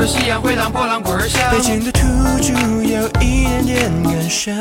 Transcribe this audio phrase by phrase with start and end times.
[0.00, 1.42] 的夕阳回荡波浪滚响。
[1.50, 2.00] 北京的土
[2.40, 4.54] 著有一点点感伤。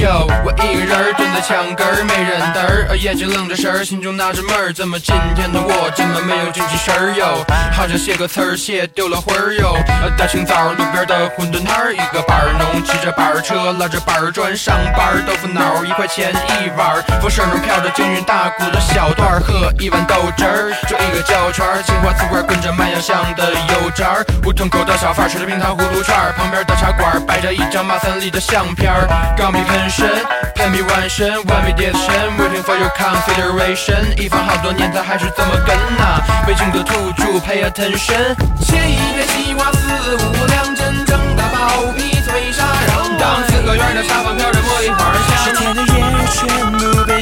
[0.00, 7.44] 哟，我一个人蹲在墙根儿，没人搭儿，眼睛愣着神儿，心中纳着闷儿，怎么今天的我这么没有精气神儿哟？
[7.72, 9.76] 好像写个词儿写丢了魂儿哟。
[10.18, 29.04] 大清早路边的馄饨摊儿，一个板儿农骑着板儿车，拉着板儿砖上班儿，豆腐脑儿一块钱一碗儿，风声中飘着京韵大鼓的小段儿，喝一碗豆汁儿，就一个胶圈儿，青花瓷罐跟着麦芽香的油渣儿，胡同门口的小贩儿吃着冰糖葫芦串儿，旁边的茶馆儿摆着一张马三立的相片儿，
[29.36, 30.08] 钢笔喷身，
[30.54, 38.32] 喷笔完身，one me decision waiting for your consideration，一放好多年它还是这么跟呐、北京的土著 pay attention，
[38.64, 45.44] 切一片西瓜四五两，真正的包皮脆沙瓤，当四合院的沙发飘着茉莉花香。
[45.44, 46.00] 夏天的夜
[46.32, 47.13] 全部被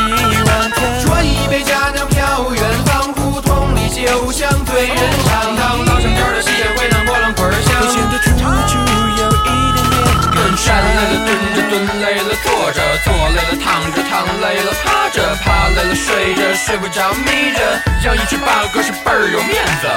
[16.52, 19.88] 着，睡不着眯着，养一只八哥是倍儿有面子。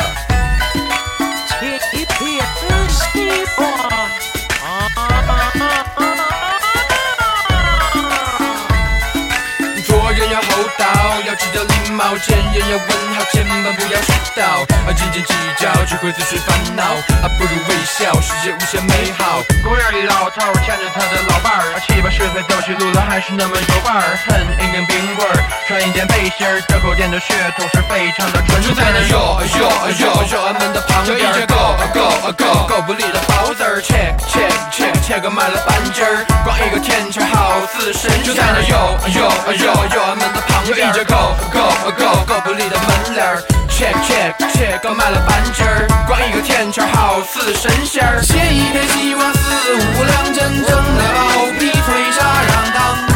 [9.85, 10.85] 做人 要厚道，
[11.25, 14.43] 要记得礼貌，见人要问好，千万不要迟到。
[14.83, 16.83] 啊，斤斤计较只会自寻烦恼，
[17.23, 19.39] 啊，不如微笑，世界无限美好。
[19.63, 24.19] 公园里老头儿牵着他的老伴儿，七八十岁走起路来还是那么有范儿。
[24.27, 28.67] 哼，一根冰棍儿，穿一件背心儿，这口店的血统是非常的纯正。
[28.67, 31.55] 就在那哟哟哟哟俺们的旁边，一只够
[31.95, 32.03] 够
[32.35, 38.23] 够够不理的包子儿，check check check check 个买了半斤儿，光一个天桥好似神仙。
[38.23, 39.65] 就在那哟哟哟
[39.95, 41.15] 哟俺们的旁边，一只够
[41.53, 41.59] 够
[41.95, 43.41] 够够不理的门帘儿。
[43.69, 48.21] 切切切刚买了半斤儿，光一个天桥好似神仙儿。
[48.21, 53.14] 切一片西瓜四五两，真正的包皮脆沙瓤当。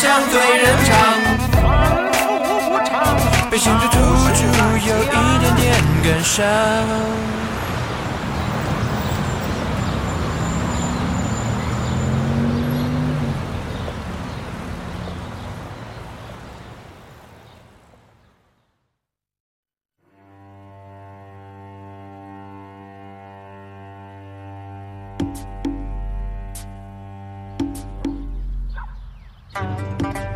[0.00, 0.90] 酒香醉人肠。
[3.50, 3.98] 北京的土
[4.32, 4.40] 著
[4.88, 5.06] 有一
[5.38, 5.60] 点点
[6.02, 6.40] 感伤。
[29.52, 30.29] Tchau.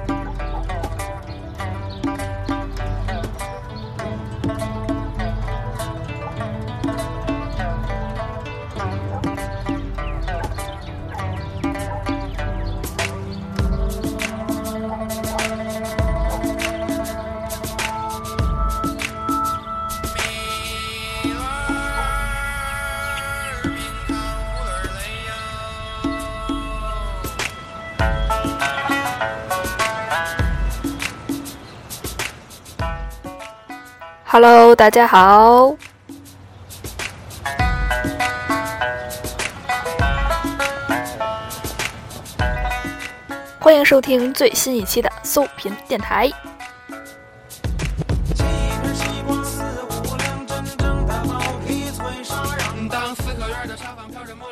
[34.35, 35.77] Hello，大家好，
[43.61, 46.29] 欢迎收听最新一期的搜频电台。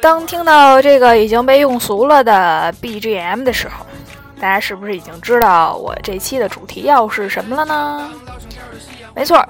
[0.00, 3.84] 当听到这个已经被用俗了的 BGM 的时候，
[4.40, 8.08] 大家是不是已经知道我这期的主题要是什么了呢？
[9.14, 9.46] 没错，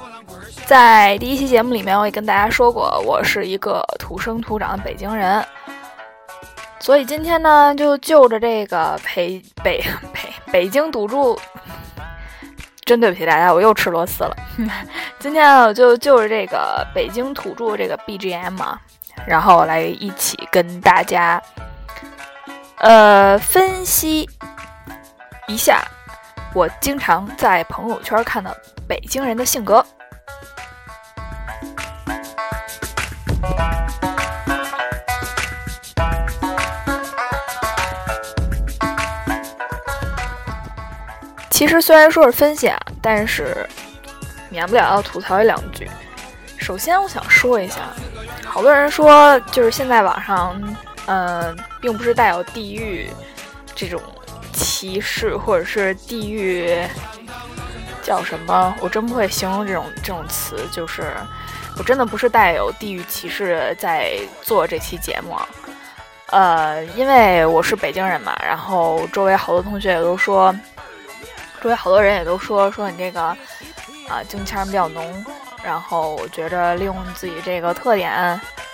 [0.67, 5.45] 在第一期节目里面，我也跟大家说过，我是一个土生土长的北京人，
[6.81, 9.83] 所以今天呢，就就着这个北北
[10.13, 11.39] 北北京赌注，
[12.85, 14.37] 真对不起大家，我又吃螺丝了。
[15.21, 18.81] 今天我就就着这个北京土著这个 BGM 啊，
[19.27, 21.41] 然后来一起跟大家，
[22.79, 24.29] 呃，分析
[25.47, 25.83] 一下
[26.53, 28.53] 我经常在朋友圈看到
[28.93, 29.83] 北京人的性格。
[41.49, 43.67] 其实虽然说是分析啊，但是
[44.51, 45.91] 免不了要吐槽一两句。
[46.59, 47.77] 首先，我想说一下，
[48.45, 50.61] 好多人说就是现在网上，
[51.07, 53.09] 嗯，并不是带有地域
[53.75, 54.03] 这种
[54.53, 56.77] 歧视，或者是地域
[58.03, 58.75] 叫什么？
[58.81, 61.13] 我真不会形容这种这种词，就是
[61.79, 65.37] 我真的不是带有地域歧视在做这期节目。
[66.27, 70.55] 呃，因为我是北京人嘛，然后周围好多同学也都说。
[71.63, 73.21] 周围好多人也都说说你这个
[74.09, 75.25] 啊京腔比较浓，
[75.63, 78.11] 然后我觉着利用自己这个特点，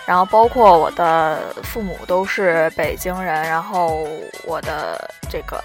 [0.06, 4.08] 然后包括我的父母都是北京人，然后
[4.42, 5.62] 我的这个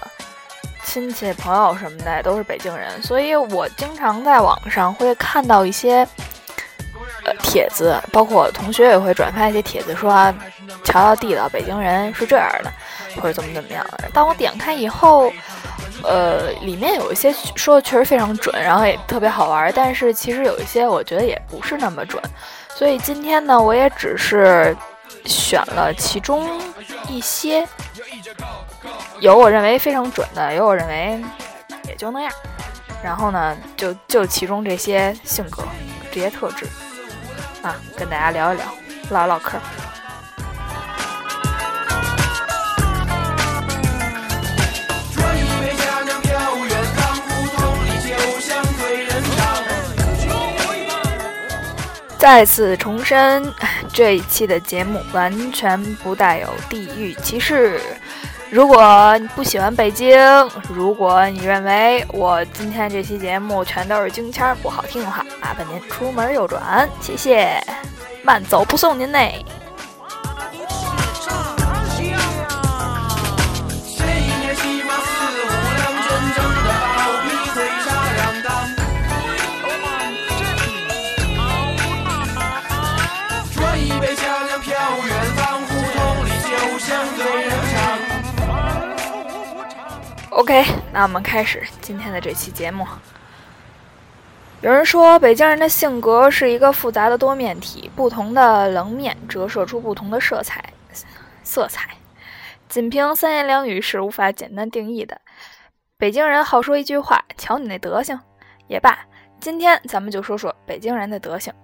[0.84, 6.06] 亲戚朋友什么的都是北京人，所以我经常在网上会看到一些
[7.24, 10.10] 呃帖子，包括我同学也会转发一些帖子，说
[10.84, 12.72] 瞧瞧地道北京人是这样的，
[13.16, 14.08] 或者怎么怎么样的。
[14.12, 15.32] 当我点开以后。
[16.02, 22.22] 呃，里面有一些说的确实非常准，然后也特别好玩，但是其实有一些我觉得也不是那么准，
[22.74, 24.76] 所以今天呢，我也只是
[25.24, 26.60] 选了其中
[27.08, 27.66] 一些，
[29.24, 31.18] 有我认为非常准的，有我认为
[31.88, 32.30] 也就那样，
[33.02, 35.62] 然后呢，就就其中这些性格、
[36.12, 36.66] 这些特质
[37.62, 38.66] 啊，跟大家聊一聊，
[39.08, 39.58] 唠唠嗑。
[52.18, 53.50] 再次重申，
[53.90, 57.80] 这一期的节目完全不带有地域歧视。
[58.54, 60.16] 如果你不喜欢北京，
[60.68, 67.60] 如果你认为我今天这期节目全都是京腔不好听的话，麻烦您出门右转，谢谢。
[68.22, 69.44] 慢走不送您嘞。
[90.34, 92.84] OK，那我们开始今天的这期节目。
[94.62, 100.72] 有人说，北京人的性格是一个复杂的多面体，不同的棱面折射出不同的色彩。
[101.44, 101.88] 色彩，
[102.68, 105.20] 仅凭三言两语是无法简单定义的。
[105.96, 108.18] 北京人好说一句话：“瞧你那德行。”
[108.66, 108.98] 也罢，
[109.38, 111.54] 今天咱们就说说北京人的德行。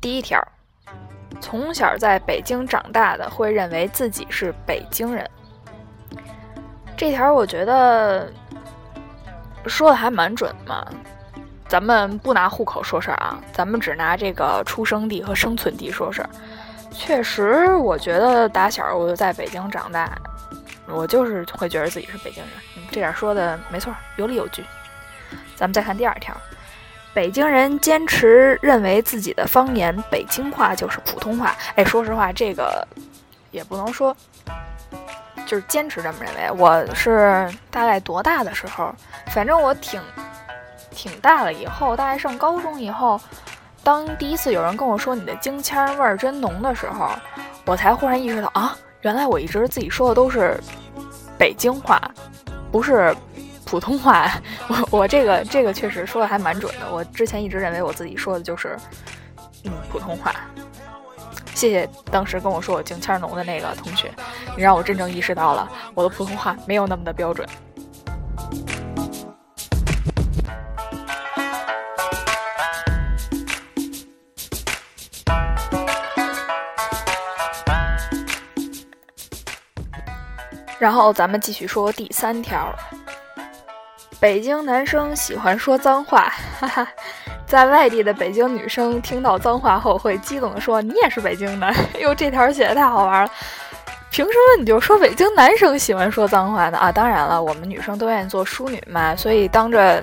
[0.00, 0.42] 第一条。
[1.40, 5.28] 从小在北京长大的会认为自己是北京人，
[6.96, 8.30] 这条我觉得
[9.66, 10.84] 说的还蛮准嘛。
[11.68, 16.30] 咱们不拿户口说事儿啊，咱们只拿这个出生地和生存地说事儿。
[16.92, 20.16] 确实，我觉得打小我就在北京长大，
[20.86, 22.52] 我就是会觉得自己是北京人。
[22.90, 24.64] 这点说的没错，有理有据。
[25.56, 26.36] 咱们再看第二条。
[27.16, 31.56] 北京人坚持认为自己的方言北京话就是普通话。
[31.74, 32.86] 哎，说实话，这个
[33.50, 34.14] 也不能说，
[35.46, 36.50] 就是坚持这么认为。
[36.60, 38.94] 我是大概多大的时候，
[39.28, 39.98] 反正我挺
[40.90, 43.18] 挺大了以后，大概上高中以后，
[43.82, 47.08] 当第一次有人跟我说你的京腔味儿真浓的时候，
[47.64, 50.60] 我才忽然意识到啊，原来我一直自己说的都是
[51.38, 51.98] 北京话，
[52.70, 53.16] 不是。
[53.66, 54.30] 普通话，
[54.68, 56.90] 我我这个这个确实说的还蛮准的。
[56.90, 58.78] 我之前一直认为我自己说的就是，
[59.64, 60.32] 嗯，普通话。
[61.52, 64.10] 谢谢当时跟我说我京腔浓的那个同学，
[64.56, 67.46] 你让我真正意识到了我的普通话没有那么的标准。
[80.78, 82.72] 然后咱们继续说第三条。
[84.18, 86.88] 北京男生喜欢说脏话， 哈哈，
[87.46, 93.30] 在外地的北京女生听到脏话后会激动地说：“你也是北京的。”哎呦，这条写的太好玩了！
[94.10, 96.78] 凭什么你就说北京男生喜欢说脏话呢？
[96.78, 100.02] 啊，当然了，我们女生都愿意做淑女嘛，所以当着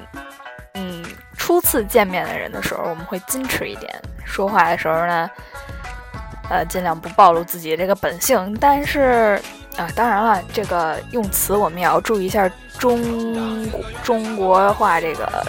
[0.76, 1.04] 嗯
[1.36, 3.92] 初次见面的人的时候，我们会矜持一点，
[4.24, 5.30] 说话的时候呢，
[6.50, 9.42] 呃，尽量不暴露自己这个本性，但是。
[9.78, 13.70] 啊，当然了，这个用词我们也要注意一下中
[14.04, 15.46] 中国话这个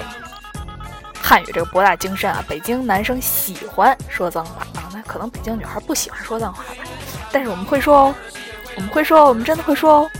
[1.23, 2.43] 汉语这个博大精深啊。
[2.49, 6.85] 北京男生喜欢说脏话啊，那可能北京女孩不喜欢说脏话吧。
[7.31, 8.15] 但是我们会说哦，
[8.77, 10.11] 我们会说，我们真的会说哦。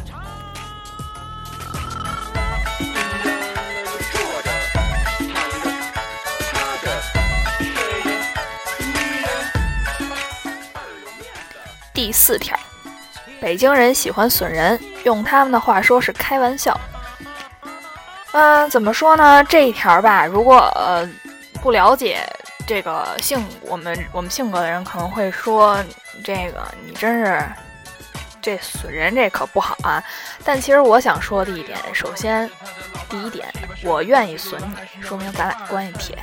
[11.93, 12.59] 第四条，
[13.45, 16.75] 北京人喜欢损人，用他们的话说是开玩笑。
[18.33, 19.45] 嗯，怎么说呢？
[19.45, 21.07] 这一条吧，如果呃
[21.61, 22.27] 不了解
[22.67, 25.77] 这个性，我们我们性格的人可能会说，
[26.25, 27.45] 这个你真是
[28.41, 30.03] 这损人这可不好啊。
[30.43, 32.51] 但其实我想说的一点，首先
[33.11, 33.47] 第一点，
[33.83, 36.19] 我愿意损你，说明咱俩关系铁，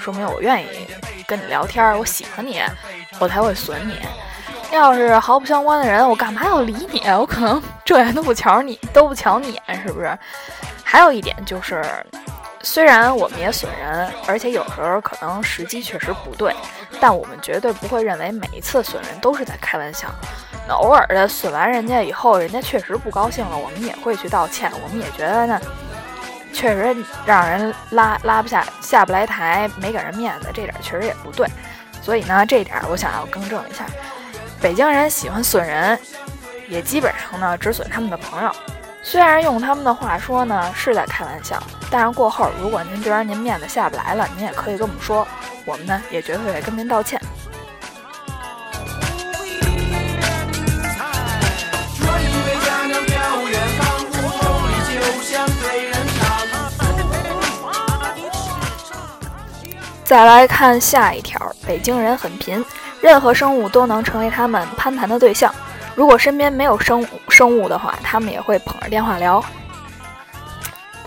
[0.00, 0.88] 说明我愿意
[1.26, 2.62] 跟你聊天，我喜欢你，
[3.18, 3.98] 我才会损你。
[4.72, 7.00] 要是毫不相关的人，我干嘛要理你？
[7.10, 10.18] 我可能这眼都不瞧你，都不瞧你，是不是？
[10.82, 11.84] 还有一点就是，
[12.62, 16.54] 虽然我们也损人，而且有时候可能时机确实不对，
[16.98, 20.08] 但我们绝对不会认为每一次损人都是在开玩笑。
[20.66, 24.72] 那偶尔的损完人家以后，人家确实不高兴了，我们也会去道歉。
[24.82, 25.60] 我们也觉得呢，
[26.52, 31.46] 确实让人拉拉不下下不来台，没给人面子，这点确实也不对。
[32.00, 33.84] 所以呢，这点我想要更正一下，
[34.62, 35.98] 北京人喜欢损人，
[36.68, 38.52] 也基本上呢只损他们的朋友。
[39.02, 45.26] 虽然用他们的话说呢是在开玩笑，但是过后如果您觉得您面子下不来了，您也可以跟我们说，
[45.64, 47.20] 我们呢也绝对会跟您道歉。
[60.04, 62.64] 再来看下一条，北京人很贫，
[63.02, 65.52] 任何生物都能成为他们攀谈的对象。
[65.94, 69.44] 如果身边没有生物生物的话，他们也会捧着电话聊。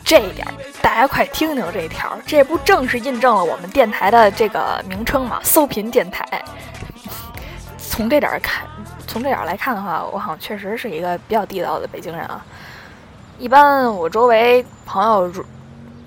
[0.03, 0.45] 这一点，
[0.81, 5.39] 大家快听听这一条，这不正是印证了我们电台的这个名称吗？
[5.41, 6.23] 搜频电台。
[7.77, 8.67] 从这点看，
[9.07, 12.45] 从这点来看的话，我好像确实是一个比较地道的北京人啊。
[13.39, 15.31] 一般我周围朋友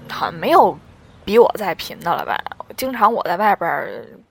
[0.09, 0.78] 好像没有
[1.25, 2.38] 比我再贫的了吧？
[2.76, 3.68] 经常我在外边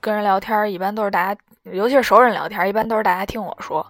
[0.00, 1.40] 跟人聊天，一般都是大家，
[1.72, 3.86] 尤其是熟人聊天，一般都是大家听我说。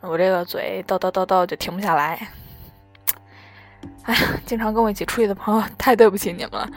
[0.00, 2.26] 我这个嘴叨叨叨叨就停不下来，
[4.02, 6.68] 哎呀，经常跟我一起出去的朋友，太对不起你们了，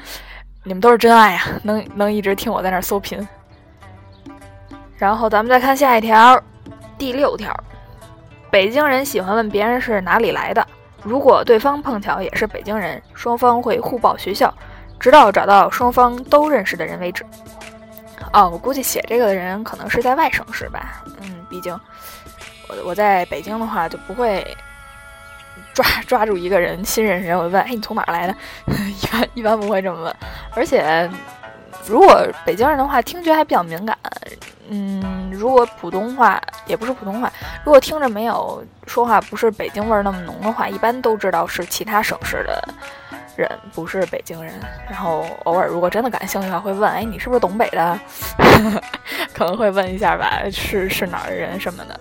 [0.64, 3.28] 你们都是真爱呀，能能一直听我在那儿搜频。
[4.96, 6.40] 然后咱们再看下一条，
[7.00, 7.52] 第六条，
[8.52, 10.66] 北京人喜欢问别人是哪里来的，
[11.02, 14.54] 如果对方碰巧也是北京人，双方会互报学校，
[15.00, 17.26] 直到找到双方都认识的人为止。
[18.36, 21.74] 哦，我估计写这个的人可能是在外省市吧，嗯，毕竟。
[22.68, 24.46] 我我在北京的话就不会
[25.74, 28.36] 抓抓住一个人新认识人，我问，哎，你从哪儿来的？
[29.02, 30.16] 一般一般不会这么问。
[30.54, 31.10] 而且
[31.88, 33.98] 如果北京人的话，听觉还比较敏感。
[34.68, 37.32] 嗯，如果普通话也不是普通话，
[37.64, 42.68] 如果听着没有说话不是北京味儿那么浓的话，一般都知道是其他省市的
[43.36, 44.54] 人，不是北京人。
[44.90, 48.00] 然后偶尔如果真的感兴趣的话，会问，哎，你是不是东北的？
[49.34, 52.00] 可能会问一下吧，是是哪儿人什么的。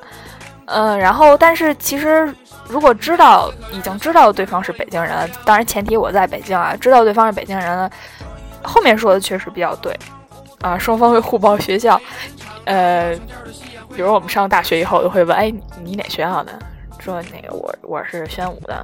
[0.66, 2.32] 嗯，然后，但是其实，
[2.66, 7.90] 如果知道已经知道对方是北京人，当然前提我在北京啊，知道对方是北京人，
[8.62, 9.94] 后面说的确实比较对，
[10.62, 12.00] 啊，双方会互报学校，
[12.64, 13.14] 呃，
[13.94, 16.52] 比如我们上大学以后就会问，哎，你哪学校的？
[17.04, 18.82] 说那个我我是宣武的，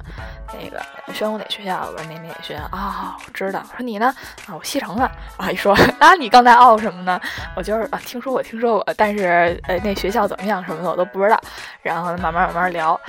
[0.53, 0.79] 那个
[1.11, 1.87] 宣武哪学校？
[1.91, 3.17] 我说哪哪学校啊？
[3.25, 3.63] 我知道。
[3.75, 4.13] 说你呢？
[4.47, 5.03] 啊，我西城的。
[5.37, 7.19] 啊，一说啊， 你刚才傲什么呢？
[7.55, 11.41] 我就是啊，听说过，听说过，但是呃，那学校怎么样什么的我都不知道。
[11.81, 12.99] 然后慢慢慢慢聊，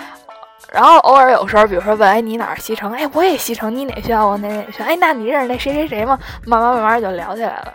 [0.73, 2.93] 然后偶尔有时候，比如说问，哎，你哪儿西城？
[2.95, 3.75] 哎，我也西城。
[3.75, 4.27] 你哪学校？
[4.27, 4.85] 我哪哪学校？
[4.85, 6.19] 哎，那你认识那谁谁谁吗？
[6.47, 7.73] 慢慢慢慢就聊起来了。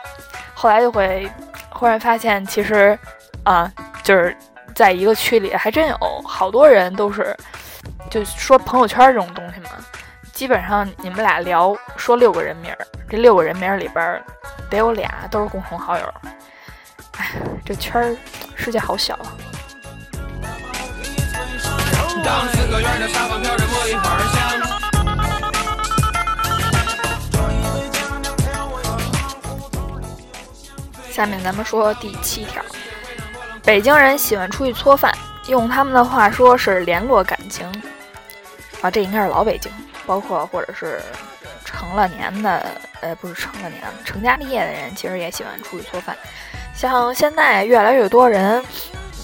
[0.56, 1.29] 后来就会
[1.70, 2.98] 忽然发现，其实
[3.44, 4.36] 啊，就是。
[4.77, 7.36] 在一个区里，还真有好多人都是，
[8.12, 9.72] 就说朋友圈这种东西嘛，
[10.34, 12.77] 基本上你们俩聊说六个人名儿，
[13.10, 14.24] 这六个人名儿里边
[14.69, 16.13] 得有俩都是共同好友。
[17.17, 17.31] 哎，
[17.65, 18.15] 这圈儿
[18.55, 19.34] 世界好小啊！
[31.10, 32.62] 下面咱们说第七条。
[33.67, 35.13] 北京人喜欢出去搓饭，
[35.47, 37.69] 用他们的话说是联络感情
[38.79, 39.69] 啊，这应该是老北京，
[40.05, 41.01] 包括或者是
[41.65, 42.65] 成了年的，
[43.01, 46.15] 呃，不是成了年，成家立业的人，其实也喜欢出去搓饭。
[46.74, 48.63] 像现在越来越多人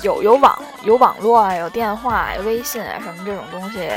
[0.01, 3.89] 有有网有网络啊，有电话、有微信啊什么这种东西，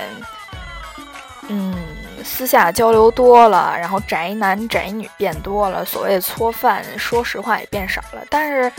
[1.48, 1.74] 嗯，
[2.22, 8.70] 私下交流多了，然后宅男宅女变多了，所谓搓饭，说实话也变少了，但是。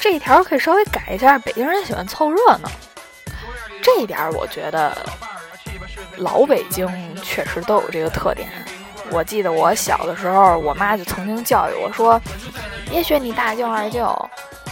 [0.00, 2.70] 这一条可以稍微改一下，北京人喜欢凑热闹。
[3.82, 4.96] 这一点我觉得
[6.16, 6.88] 老北京
[7.22, 8.48] 确实都有这个特点。
[9.10, 12.20] 我记得我小的时候，我妈就曾经教育我说
[12.88, 14.04] ：“别学你大舅二舅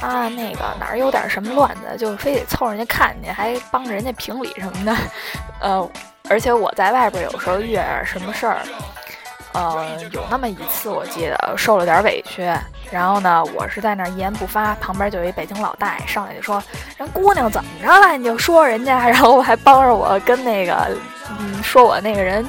[0.01, 4.97] 啊，那个哪儿有点什么乱子，就非得凑人家看去，还帮着人家评理什么的。”
[5.61, 5.91] 呃，
[6.31, 8.61] 而且我在外边有时候遇点什么事儿，
[9.53, 12.43] 呃，有那么一次我记得受了点委屈，
[12.91, 16.63] 然后呢，我是在那儿一言不发，旁边就有一北京老大爷上来就说
[16.99, 18.17] ：“人姑娘怎么着了？
[18.17, 20.91] 你就说人家。”然后我还帮着我跟那个，
[21.39, 22.47] 嗯，说我那个人。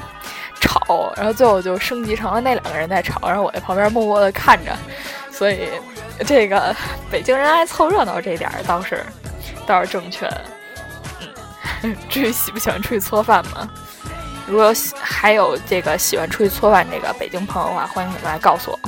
[0.61, 4.75] 吵，然后最后就升级成了那两个人在吵，然后我在旁边默默的看着，
[5.31, 5.69] 所以
[6.27, 6.75] 这个
[7.09, 9.01] 北京人爱凑热闹这点倒是
[9.65, 10.41] 倒是正确的。
[11.83, 13.69] 嗯，至于喜不喜欢出去搓饭吗？
[14.49, 18.79] 如果还有这个喜欢出去搓饭这个北京朋友的话，欢迎你们来告诉我。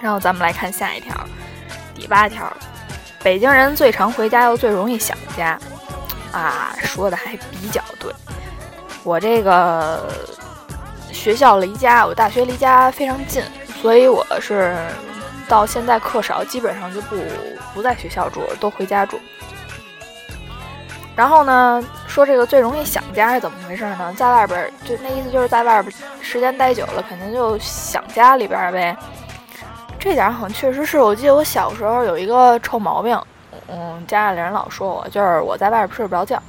[0.00, 1.14] 然后咱们来看下一条，
[1.94, 2.52] 第八条，
[3.22, 5.56] 北京人最常回家又最容易想家，
[6.32, 8.12] 啊，说的还比较对。
[9.04, 10.12] 我这个
[11.12, 13.40] 学校离家，我大学离家非常近，
[13.80, 14.76] 所以我是
[15.46, 17.16] 到现在课少，基本上就不
[17.72, 19.20] 不在学校住，都回家住。
[21.16, 24.12] 然后呢，说这个最容易想家是怎么回事呢？
[24.16, 28.96] 在外边，就那意思就是在外边时间待久了，肯定就想家里边呗。
[29.98, 33.18] 这点好像确实是我记得我小时候有一个臭毛病，
[33.68, 36.42] 嗯，家里人老说我，就是我在外边睡不着觉。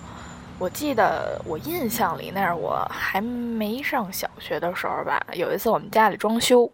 [0.58, 5.21] 我记得我印象里，那是我还没上小学的时候吧。
[5.34, 6.69] 有一次我们家里装修，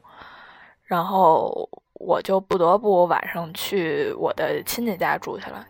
[0.85, 5.65] 然后我就不得不晚上去我的亲戚家住去了。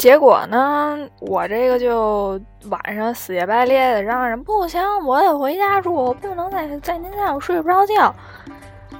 [0.00, 8.14] 结果呢，我这个就晚上死乞白咧的嚷嚷：“不行，我得回家住，我不能在在您家，我睡不着觉。”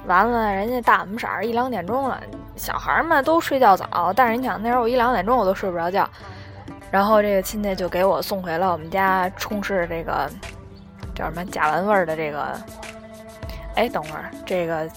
[0.05, 2.21] 完了，人家大晚色一两点钟了，
[2.55, 6.07] 小孩们都睡觉早，但是你想那时候我一两点钟我都睡不着觉。
[6.91, 10.29] 然后这个亲戚就给我送回了我们家充斥这个
[11.15, 12.55] 叫什么甲烷味儿的这个，
[13.73, 14.87] 哎，等会儿这个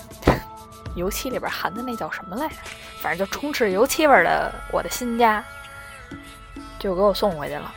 [0.97, 2.55] 油漆里边含的那叫什么来着？
[3.01, 5.43] 反正就充斥油漆味儿的我的新家，
[6.79, 7.73] 就给我送回去了。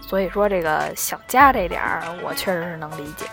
[0.00, 3.26] 所以说这个想家这点儿，我确实是能理解。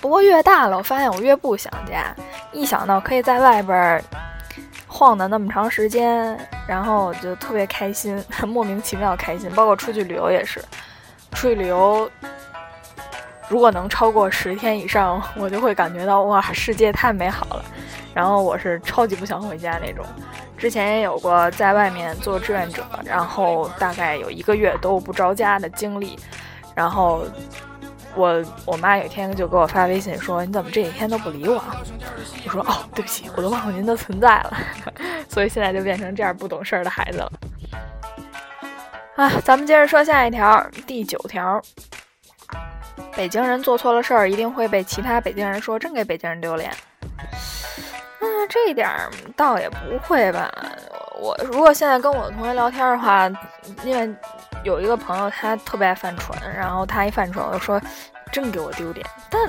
[0.00, 2.14] 不过越大了，我发现我越不想家，
[2.52, 4.02] 一想到可以在外边。
[4.92, 9.48] 晃的那么长时间，然后就特别开心， 莫名其妙开心。
[9.52, 10.60] 包括出去旅游也是，
[11.30, 12.10] 出去旅游
[13.48, 17.64] 如果能超过十天以上， 我就会感觉到哇，世界太美好了。
[18.12, 20.04] 然后我是超级不想回家那种。
[20.60, 26.16] 之前也有过在外面做志愿者，然后大概有一个月都不着家的经历，
[26.74, 27.24] 然后。
[28.16, 31.62] 我我妈有一天就给我发微信说：“你怎么这几天都不理我？”
[32.44, 34.52] 我说：“哦，对不起，我都忘了您的存在了。
[35.30, 37.32] ”所以现在就变成这样不懂事儿的孩子了。
[39.14, 41.62] 啊，咱们接着说下一条，第九条。
[43.14, 46.68] 北京人做错了事儿，一定会被其他北京人说，真给北京人丢脸。
[48.50, 48.86] 这一点
[49.34, 50.52] 倒也不会吧。
[51.18, 53.30] 我如果现在跟我的同学聊天的话，
[53.82, 54.14] 因为。
[54.62, 57.80] 有一个朋友，他特别爱犯蠢，然后他一犯蠢，我就说，
[58.30, 59.06] 真给我丢脸。
[59.30, 59.40] 但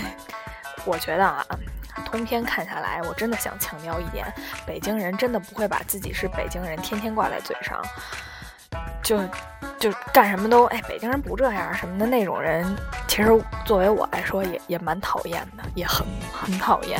[0.86, 1.44] 我觉得啊，
[2.06, 4.24] 通篇看下来，我真的想强调一点：
[4.64, 7.82] 北京人真的不会把自己是北京人天天挂在嘴上，
[9.02, 9.20] 就
[9.78, 12.64] 就干什么都哎，北京人不这样什么的那种人。
[13.06, 13.28] 其实
[13.66, 16.98] 作为我来说，也也蛮讨厌的，也很很讨厌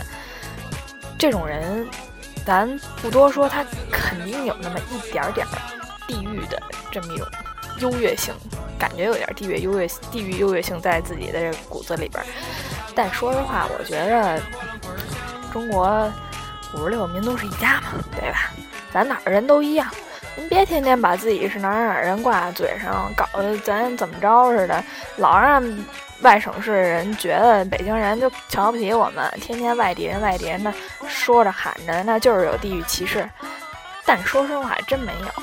[1.21, 1.87] 这种人。
[2.47, 5.53] 咱不多说，他肯定有那么一点点儿
[6.09, 6.61] 地域的。
[6.91, 7.27] 这么一种
[7.79, 8.35] 优越性，
[8.79, 12.25] 感觉有点地域优越、地域优越性在自己的骨子里边。
[12.95, 14.41] 但说实话，我觉着
[15.53, 16.11] 中国
[16.75, 18.51] 五十六民族是一家嘛，对吧？
[18.93, 19.87] 咱哪儿人都一样，
[20.35, 24.83] 您别天天把自己是哪儿哪儿人挂在嘴上，搞得咱怎么着似的，
[25.19, 25.63] 老让
[26.23, 30.73] 外省市人觉得北京人就瞧不起我们，天天外地人、外地人的
[31.09, 33.29] 说着喊着，那就是有地域歧视。
[34.05, 35.43] 但说实话，真没有。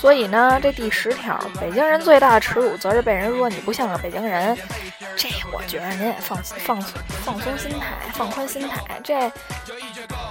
[0.00, 4.56] 所以呢，这第十条，北京人最大的耻辱，则是被人说你不像个北京人。
[5.16, 8.80] 这我觉得您也放放松放松心态，放宽心态。
[9.02, 9.20] 这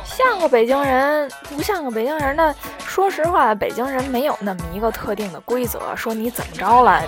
[0.05, 2.55] 像个北京人，不像个北京人的。
[2.87, 7.03] 说实话，北京人没有那么一个特定的规则，说你怎么着了，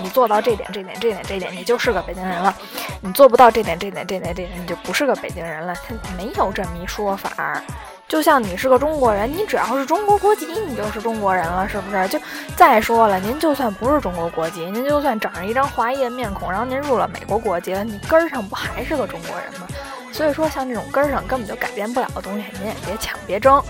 [0.00, 2.54] 你做到这点、这点、这点、这点，你就是个北京人了；
[3.00, 5.74] 你做不到这点、这点、这点、这点，你就不是个北京人了。
[5.74, 7.60] 他没有这么一说法。
[8.12, 12.06] 就像你是个中国人，你只要是中国国籍，你就是中国人了，是不是？
[12.08, 12.20] 就
[12.54, 19.66] 再说了，您就算不是中国国籍，您就算长着一张华裔的面孔，然后您入了美国国籍了，你根儿上不还是个中国人吗？
[20.12, 23.62] 所以说，像这种根儿上根本就改变不了的东西，您也别抢，别争。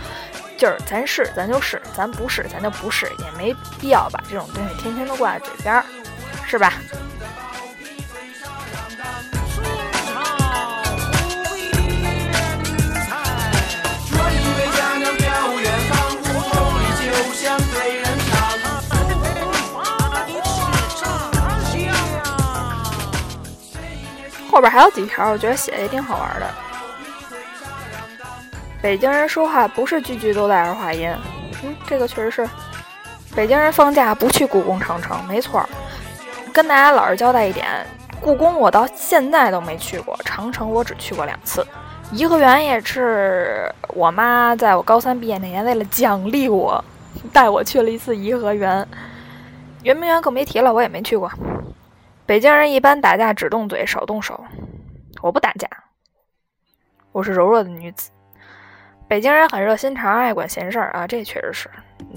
[0.57, 5.85] 就是咱是咱就是，咱不是咱就不是，也没必要把这种东西天天都挂在嘴边儿，
[6.49, 6.73] 是吧？
[24.53, 26.47] 后边还有几条，我觉得写的也挺好玩的。
[28.83, 31.11] 北京人说话不是句句都带儿化音，
[31.65, 32.49] 嗯，这个确实是。
[33.35, 35.67] 北京人放假不去故宫长城，没错。
[36.53, 37.67] 跟大家老实交代一点，
[38.21, 41.67] 故宫我到现在都没去过，长城我只去过两次。
[42.11, 46.85] 颐和园也是我妈在我高三毕业那年为了奖励我，
[47.33, 48.87] 带我去了一次颐和园。
[49.83, 51.33] 圆明园更别提了，我也没去过。
[52.25, 54.43] 北京人一般打架只动嘴少动手，
[55.21, 55.69] 我不打架，
[57.11, 58.11] 我是柔弱的女子。
[59.09, 61.69] 北京人很热心肠，爱管闲事儿啊，这确实是。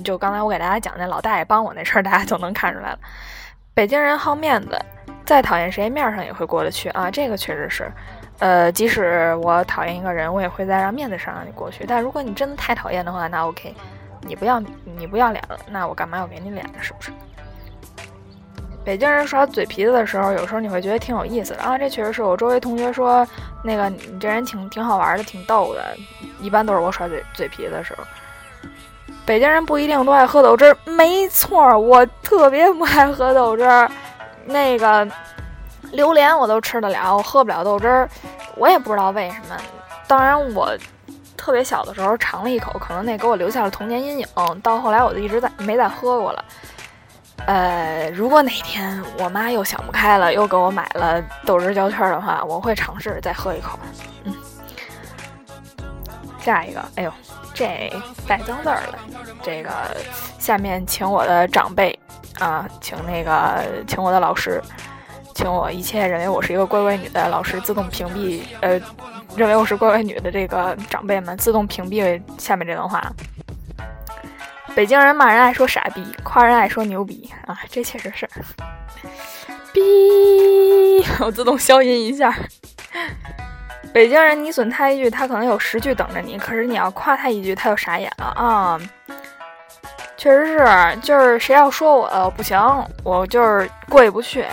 [0.03, 2.99] 就刚才我给大家讲那老大爷帮我那事儿，大家就能看出来了。
[3.73, 4.79] 北京人好面子，
[5.25, 7.91] 再讨厌谁面上也会过得去啊，这个确实是。
[8.37, 11.83] 呃，即使我讨厌一个人，我也会在让面子上让你过去。
[11.87, 13.73] 但如果你真的太讨厌的话，那 OK，
[14.21, 16.73] 你不要你不要脸了，那我干嘛要给你脸呢？
[16.79, 17.11] 是不是？
[18.85, 21.75] 北京人耍嘴皮子的时候，有时候你会觉得挺有意思的啊。
[21.75, 23.27] 这确实是我周围同学说，
[23.63, 25.83] 那个你这人挺挺好玩的，挺逗的。
[26.39, 28.03] 一般都是我耍嘴嘴皮子的时候。
[29.25, 33.89] 北京人不一定都爱喝豆汁儿，没错，我特别不爱喝豆汁儿。
[34.45, 35.07] 那个
[35.91, 38.07] 榴莲我都吃得了，我喝不了豆汁儿，
[38.55, 39.57] 我也不知道为什么。
[40.07, 40.71] 当然，我
[41.35, 44.27] 特别小的时候尝了一口，可能那给我留下了童年阴影。
[44.61, 46.45] 到后来我就一直在没再喝过了。
[47.45, 53.77] 呃，如果哪天我妈又想不开了，又给我买了豆汁胶圈的话，我会尝试再喝一口。
[54.23, 54.33] 嗯，
[56.39, 57.13] 下一个，哎呦，
[57.53, 57.93] 这
[58.27, 58.97] 带脏字儿了。
[59.43, 59.69] 这个
[60.39, 61.97] 下面请我的长辈
[62.39, 64.59] 啊，请那个请我的老师，
[65.35, 68.81] 请我一切认为我是一个乖乖女的老师自动屏蔽，呃，
[69.35, 73.13] 认为我是乖乖女的这个长辈们自动屏蔽下面这段话。
[74.75, 77.57] 北京人骂人爱说傻逼，夸人爱说牛逼啊！
[77.69, 78.29] 这确实是。
[79.71, 79.81] 逼，
[81.23, 82.35] 我自动消音一下。
[83.93, 88.77] 北京人你损他一句，他可能有十句等着你；可是你要夸他一句，他就傻眼了啊！
[90.17, 92.59] 确实是，就是谁要说我不行，
[93.03, 94.45] 我就是过意不去，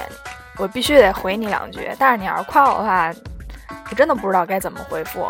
[0.56, 1.90] 我必须得回你两句。
[1.98, 3.12] 但是你要是夸我的话，
[3.90, 5.28] 我真的不知道该怎么回复。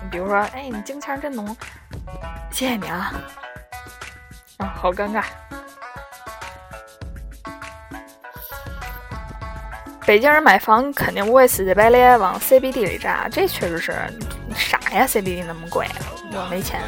[0.00, 1.56] 你比如说，哎，你京腔真浓，
[2.52, 3.12] 谢谢你啊。
[4.58, 5.24] 啊，好尴尬！
[10.04, 13.92] 北京人买房肯定不会死乞白咧往 CBD 里扎，这确实是
[14.54, 15.86] 傻呀！CBD 那么贵，
[16.32, 16.80] 我没钱。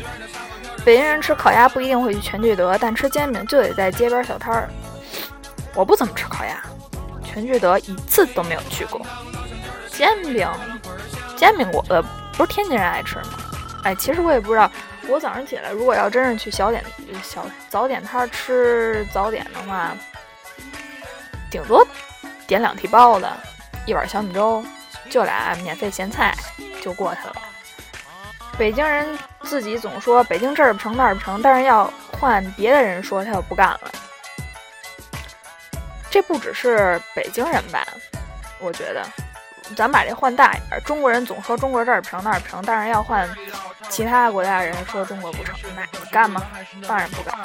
[0.85, 4.71] 北京人吃烤鸭不一定会去全聚德，但吃煎饼就得在街边小摊儿。
[5.75, 6.63] 我不怎么吃烤鸭，
[7.23, 9.05] 全聚德一次都没有去过。
[9.93, 10.49] 煎饼，
[11.37, 12.03] 煎饼果子
[12.39, 13.25] 不是天津人爱吃吗？
[13.85, 14.71] 哎，其实我也不知道。
[15.09, 16.85] 我早上起来，如果要真是去小点
[17.23, 19.95] 小早点摊吃早点的话，
[21.51, 21.87] 顶多
[22.47, 23.27] 点两屉包子，
[23.87, 24.65] 一碗小米粥，
[25.09, 26.33] 就俩免费咸菜
[26.81, 27.37] 就过去了。
[28.57, 33.91] 北京人自己总说北京这儿不成那儿不成，但是要换别的人说他就不干了。
[36.11, 37.87] 这不只是北京人吧？
[38.59, 39.05] 我觉得。
[39.77, 43.29] 咱把这换大一点，中国人总说中国这儿不成那儿不成，但是要换
[43.89, 46.43] 其他国家人说中国不成，那你干吗？
[46.87, 47.39] 当然不干。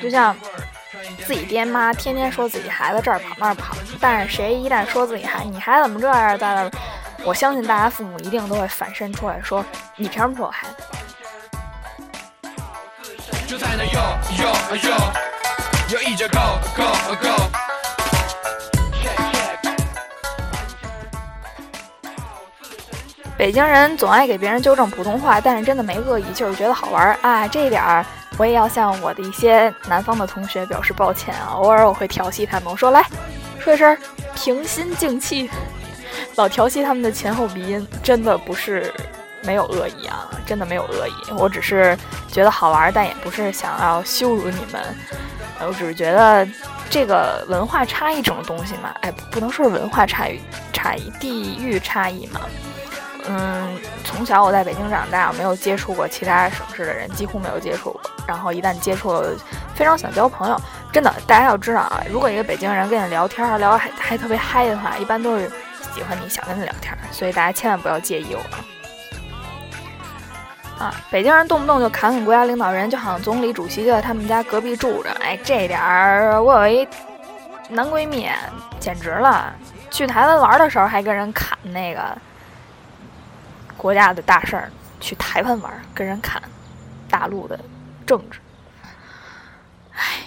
[0.00, 0.34] 就像
[1.26, 6.70] 自己爹妈天天说自己孩子这儿跑那儿跑，但是谁一旦说自己孩你孩子怎么这样在那，
[7.24, 9.64] 我相信大家父母一定都会反身出来说
[9.96, 10.76] 你凭什么说我孩子？
[13.46, 13.90] 就在那一
[16.28, 16.38] go
[16.76, 17.69] go go。
[23.40, 27.48] 北京人总爱给别人纠正普通话，但是真的没恶意，就是觉得好玩儿啊。
[27.48, 28.04] 这一点儿
[28.36, 31.54] 我也要向我的一些南方的同学表示抱歉啊。
[31.54, 33.02] 偶尔我会调戏他们，我说来
[33.58, 33.96] 说一声
[34.34, 35.48] 平心静气，
[36.34, 38.92] 老调戏他们的前后鼻音，真的不是
[39.42, 41.96] 没有恶意啊，真的没有恶意，我只是
[42.30, 44.82] 觉得好玩，但也不是想要羞辱你们，
[45.66, 46.46] 我只是觉得
[46.90, 50.38] 这个文化差异这种东西嘛，哎，不能说是文化差异，
[50.74, 52.42] 差异地域差异嘛。
[53.28, 58.00] 嗯，从小我在北京长大，我没有接触过其他省市的人，几乎没有接触过。
[58.26, 59.30] 然后一旦接触了，
[59.74, 60.60] 非常想交朋友。
[60.92, 65.48] 真的，大家要知道啊，如果一个北京人跟你聊天，聊还还特别嗨的话，一般都是
[65.94, 66.96] 喜欢你，想跟你聊天。
[67.12, 68.40] 所以大家千万不要介意我。
[70.82, 75.10] 啊，北京人动不动就侃侃国家领导人，就好像总理主席就在他们家隔壁住着。
[75.20, 76.88] 哎，这点儿我有一
[77.68, 78.28] 男闺蜜，
[78.78, 79.54] 简直了，
[79.90, 82.00] 去台湾玩的时候还跟人侃那个。
[83.80, 86.42] 国家的大事儿，去台湾玩，跟人侃
[87.08, 87.58] 大陆的
[88.06, 88.38] 政治。
[89.92, 90.18] 唉，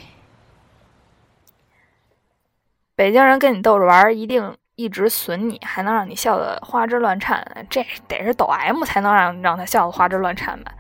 [2.95, 7.45] 北京人跟你逗着玩，一定一直损你，还能让你笑得花枝乱颤。
[7.69, 10.71] 这得是抖 M 才能让让他笑得花枝乱颤吧？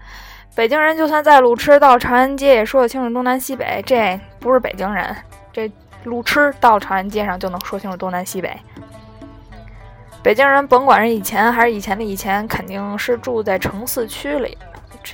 [0.55, 3.83] 北京人就算再路痴，到长安街也说得清楚东南西北。
[3.85, 5.15] 这不是北京人，
[5.51, 5.71] 这
[6.05, 8.59] 路痴到长安街上就能说清楚东南西北。
[10.23, 14.57] 北京人甭管是以前还是以前的以前，肯定是住在城四区里，
[15.03, 15.13] 这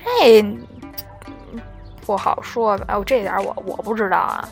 [2.05, 2.85] 不好说吧？
[2.89, 4.47] 哦，这点我我不知道啊。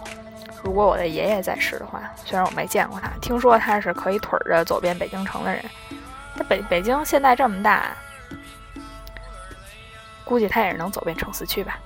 [0.63, 5.63] 如果我的爷爷在世的话，虽然我没见过他，听说他是可以腿着走遍北京城的人。
[6.33, 7.95] 那北北京现在这么大，
[10.25, 11.77] 估计他也是能走遍城四区吧。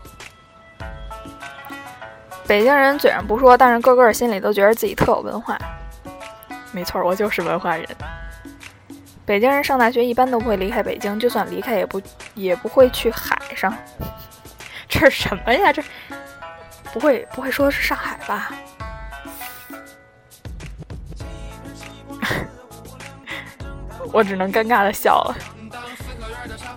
[2.48, 5.58] 北京人嘴上不说，但是个个心里都觉得自己特有文化。
[6.72, 7.86] 没错，我就是文化人。
[9.32, 12.02] 北京人上大学一般都不会离开北京，就算离开也不
[12.34, 13.74] 也不会去海上。
[14.90, 15.72] 这是什么呀？
[15.72, 15.82] 这
[16.92, 18.52] 不会不会说的是上海吧？
[24.12, 25.34] 我只能尴尬的笑了。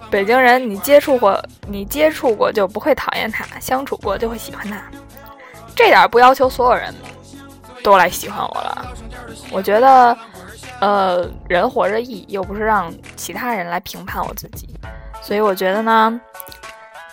[0.09, 4.81] 北京人，你接触过，你接触过就不会讨厌他，相处过就会喜欢他。
[5.75, 6.95] 这点不要求所有人
[7.83, 8.87] 都来喜欢我了。
[9.51, 10.17] 我觉得。
[10.81, 14.69] 呃，人活着意义又不是让其他人来评判我自己，
[15.23, 16.21] 所以我觉得呢，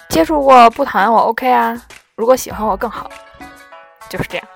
[0.09, 1.79] 接触过不讨厌我 OK 啊，
[2.15, 3.09] 如果喜欢我更好，
[4.09, 4.47] 就是这样。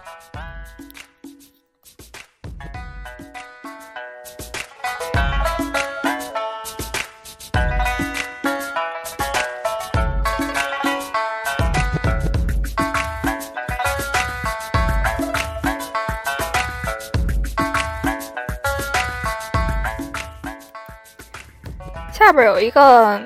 [22.35, 23.19] 边有一个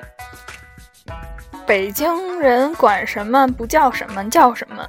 [1.66, 4.88] 北京人管什么不叫什么叫什么，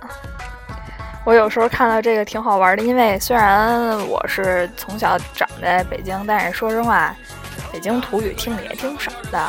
[1.24, 7.14] 我有时候看到这个挺好玩的，因为虽然我是从小长在北京，但是说实话，
[7.72, 9.48] 北京土语听的也挺少的。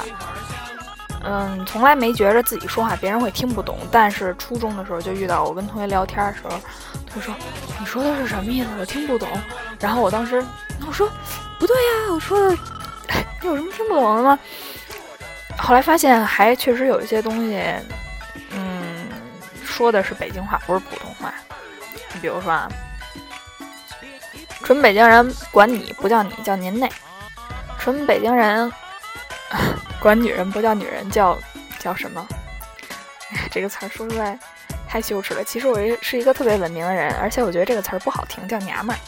[1.23, 6.59] 嗯，从来没觉着自己说话别人会听不懂，但是初中的时候就遇到我跟同学聊天的时候，
[7.13, 7.33] 他说
[7.79, 8.69] ：“你说的是什么意思？
[8.79, 9.29] 我听不懂。”
[9.79, 10.43] 然后我当时
[10.87, 11.07] 我说
[11.59, 12.57] ：“不对呀，我说的。”
[13.43, 14.39] 有什么听不懂的吗？
[15.57, 17.61] 后来发现还确实有一些东西，
[18.51, 19.07] 嗯，
[19.63, 21.33] 说的是北京话，不是普通话。
[22.13, 22.67] 你比如说啊，
[24.63, 26.89] 纯北京人管你不叫你叫您内，
[27.77, 28.71] 纯北京人
[29.99, 31.37] 管女人不叫女人叫
[31.79, 32.25] 叫什么？
[33.51, 34.37] 这个词儿说出来
[34.87, 35.43] 太羞耻了。
[35.43, 38.99] 其实我是一个特别文明的人，而且我觉得这个词儿不好听，叫娘们儿。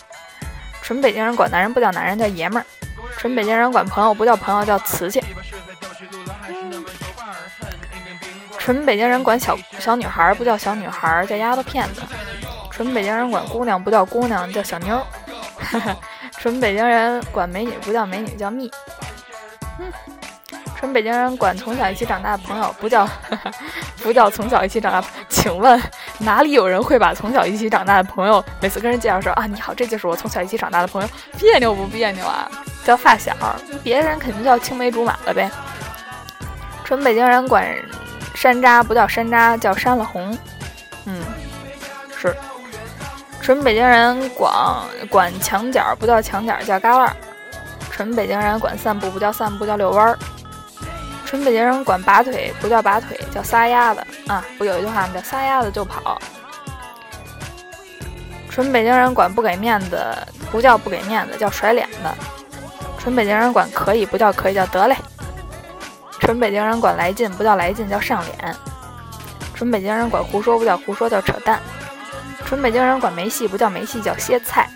[0.82, 2.66] 纯北京人管男人不叫男人叫爷们儿。
[3.24, 5.24] 纯北京人管朋友不叫朋友，叫瓷器。
[8.58, 12.02] 纯北京人管小小女孩不叫小女孩，叫丫头片子。
[12.70, 15.02] 纯北京人管姑娘不叫姑娘，叫小妞。
[16.38, 18.70] 纯北京人管美女不叫美女，叫蜜。
[20.84, 23.08] 纯北京人管从小一起长大的朋友不叫
[24.02, 25.08] 不叫从小一起长大。
[25.30, 25.82] 请问
[26.18, 31.08] 哪里有人会把从小一起长大的朋友每次跟人介绍说啊你好，这就是我从小一起长大的朋友，
[31.40, 32.52] 别扭不别扭啊？
[32.84, 33.34] 叫发小，
[33.82, 35.50] 别人肯定叫青梅竹马了呗。
[36.84, 37.66] 纯北京人管
[38.36, 40.38] 山楂不叫山楂，叫山了红。
[41.06, 41.24] 嗯，
[42.18, 42.36] 是。
[43.42, 44.54] 纯北京人管
[45.10, 47.10] 管墙角不叫墙角，叫旮旯。
[47.90, 50.20] 纯北京人管散步不叫散步，叫遛弯儿。
[51.34, 54.46] 纯北京人管拔腿不叫拔腿，叫撒丫子啊！
[54.56, 55.14] 不有一句话吗？
[55.16, 56.22] 叫撒丫子就跑。
[58.52, 60.16] 纯北京人管不给面子
[60.52, 61.98] 不叫不给面子，叫甩脸子。
[63.00, 64.96] 纯北京人管可以不叫可以，叫得嘞。
[66.20, 68.56] 纯北京人管来劲不叫来劲，叫上脸。
[69.56, 71.60] 纯北京人管胡说不叫胡说，叫扯淡。
[72.46, 74.70] 纯北京人管没戏不叫没戏，叫歇菜。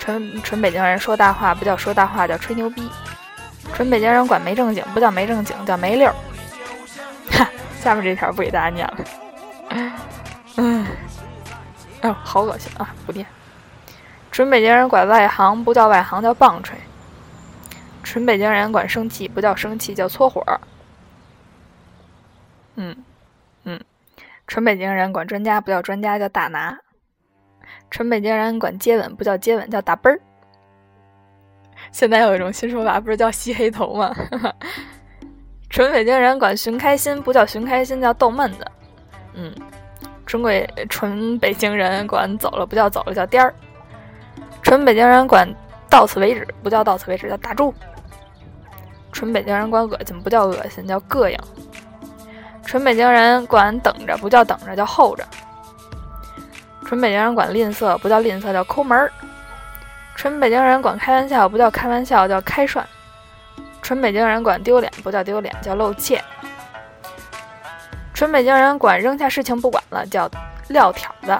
[0.00, 2.90] 纯纯北京人说大话不叫说大话，叫吹牛逼。
[3.74, 6.14] 纯北京人管没正经不叫没正经，叫没溜儿。
[7.30, 7.48] 哈，
[7.80, 8.98] 下面这条不给大家念了。
[10.56, 10.84] 嗯，
[12.00, 12.94] 哎呦，好恶心啊！
[13.06, 13.24] 不念。
[14.32, 16.76] 纯北京人管外行不叫外行，叫棒槌。
[18.02, 20.42] 纯北京人管生气不叫生气，叫搓火。
[22.74, 22.96] 嗯
[23.64, 23.80] 嗯，
[24.46, 26.78] 纯北京人管专家不叫专家，叫大拿。
[27.90, 30.20] 纯北京人管接吻不叫接吻，叫打啵儿。
[31.92, 34.14] 现在有一种新说法，不是叫吸黑头吗？
[35.70, 38.64] 纯北京人管寻开心不叫寻开心，叫逗闷子。
[39.34, 39.54] 嗯，
[40.26, 43.54] 纯鬼纯北京人管走了不叫走了，叫颠儿。
[44.62, 45.48] 纯北京人管
[45.88, 47.74] 到此为止不叫到此为止，叫打住。
[49.12, 51.38] 纯北京人管恶心不叫恶心，叫膈应。
[52.64, 55.24] 纯北京人管等着不叫等着，叫候着。
[56.84, 59.12] 纯北京人管吝啬不叫吝啬，叫抠门儿。
[60.18, 62.84] 纯北京人管开玩笑不叫开玩笑，叫开涮。
[63.80, 66.20] 纯北京人管丢脸不叫丢脸，叫露怯。
[68.12, 70.28] 纯北京人管扔下事情不管了，叫
[70.70, 71.38] 撂挑子。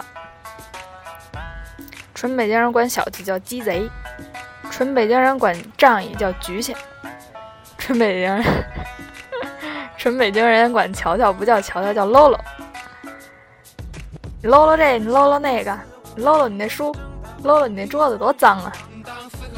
[2.15, 3.89] 纯北京人管小气叫鸡贼。
[4.71, 6.73] 纯北京人管仗义叫局气。
[7.77, 8.45] 纯北京人，
[9.97, 12.39] 纯北京人管瞧瞧不叫瞧瞧，叫搂搂。
[14.41, 15.77] 你搂搂这，你搂搂那个，
[16.15, 16.95] 你搂搂你那书，
[17.43, 18.73] 搂搂你那桌子多脏啊！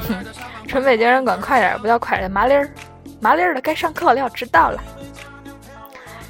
[0.07, 0.25] 哼，
[0.67, 2.69] 纯北京人管快点不叫快点，麻利儿，
[3.19, 4.81] 麻利儿的该上课了，要迟到了。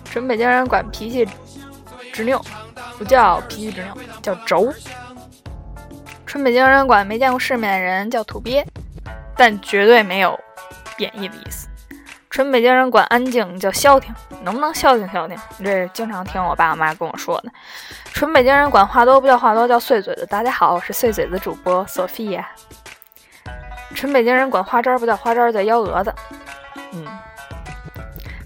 [0.06, 1.28] 纯北京人管脾气
[2.12, 2.44] 执拗
[2.98, 4.74] 不叫脾气执拗，叫轴。
[6.26, 8.66] 纯北京人管没见过世面的人叫土鳖，
[9.36, 10.40] 但绝对没有
[10.96, 11.61] 贬义的意思。
[12.32, 15.38] 纯北京人管安静叫消停，能不能消停消停？
[15.58, 17.52] 你这经常听我爸我妈跟我说的。
[18.14, 20.26] 纯北京人管话多不叫话多，叫碎嘴子。
[20.28, 22.50] 大家好，我是碎嘴子主播索菲亚。
[23.94, 26.16] 纯北京人管花招不叫花招，叫幺蛾子。
[26.94, 27.06] 嗯，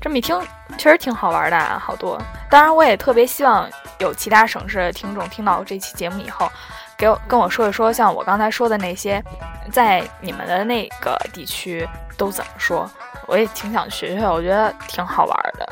[0.01, 0.35] 这么一听，
[0.79, 2.19] 确实挺好玩的，好多。
[2.49, 3.69] 当然，我也特别希望
[3.99, 6.51] 有其他省市的听众听到这期节目以后，
[6.97, 9.23] 给我跟我说一说，像我刚才说的那些，
[9.71, 12.89] 在你们的那个地区都怎么说。
[13.27, 15.67] 我也挺想学学，我觉得挺好玩的。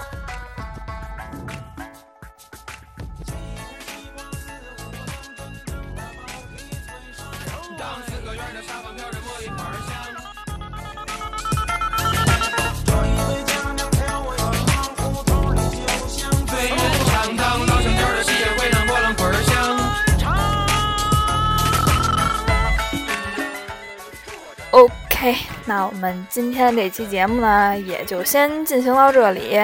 [25.23, 29.57] 嘿那我们今天这期节目呢，也就先进行到这里。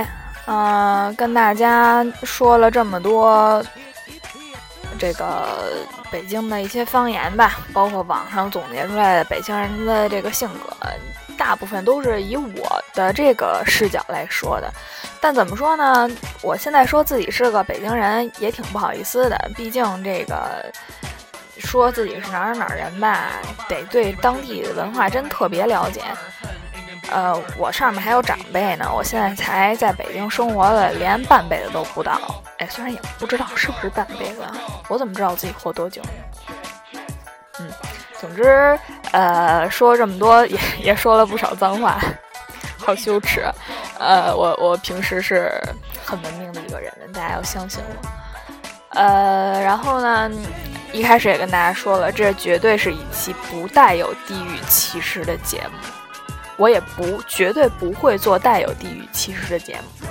[0.45, 3.62] 嗯，跟大家说了这么多
[4.98, 10.74] 这个北京的一些方言吧，包括网上总结出来的北京人的这个性格，
[11.38, 14.74] 大部分都是以我的这个视角来说的。
[15.19, 16.10] 但怎么说呢？
[16.41, 20.72] 我现在说自己是个北京人，也挺不好意思的，毕竟这个。
[21.60, 23.28] 说自己是哪儿哪儿人吧，
[23.67, 26.02] 得对当地的文化真特别了解。
[27.12, 32.19] 呃，我上面还有长辈呢，我现在才在北京生活了，连半辈子都不到。
[32.60, 34.43] 哎，虽然也不知道是不是半辈子，
[34.88, 36.02] 我怎么知道自己活多久？
[37.60, 37.67] 嗯，
[38.19, 38.78] 总之，
[39.12, 42.00] 呃，说这么多 也也说了不少脏话，
[42.78, 43.43] 好羞耻。
[43.97, 45.51] 呃，我我平时是
[46.05, 48.10] 很文明的一个人，大家要相信我。
[48.89, 50.31] 呃，然后呢？
[50.91, 55.77] 一开始也跟大家说了，这绝对是一期不带有地域歧视的节目，
[56.57, 60.07] 我也不绝对不会做带有地域歧视的节目。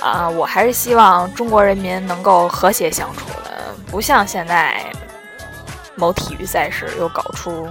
[0.00, 4.84] 啊，我还是希望中国人民能够和谐相处的，不像现在
[5.94, 7.68] 某体育赛事又搞出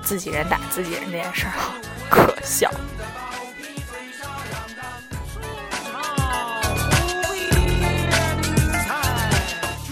[0.00, 1.52] 自己人打自己人这件事儿，
[2.08, 2.70] 可笑。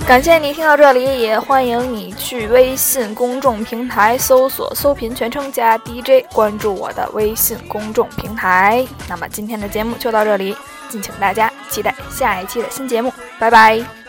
[0.06, 8.86] 感谢你听到这里，也欢迎你去微信公众平台搜索“搜频全称加 DJ”，关注我的微信公众平台。
[9.08, 10.56] 那么今天的节目就到这里，
[10.88, 14.05] 敬请大家期待下一期的新节目，拜拜。